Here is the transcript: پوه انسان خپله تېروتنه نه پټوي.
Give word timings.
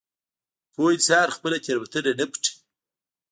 پوه 0.73 0.87
انسان 0.95 1.27
خپله 1.35 1.57
تېروتنه 1.65 2.11
نه 2.19 2.25
پټوي. 2.31 2.53